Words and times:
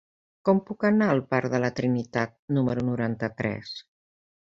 Com 0.47 0.61
puc 0.69 0.85
anar 0.89 1.09
al 1.17 1.21
parc 1.35 1.53
de 1.55 1.61
la 1.65 1.71
Trinitat 1.81 2.35
número 2.59 2.89
noranta-tres? 2.91 3.81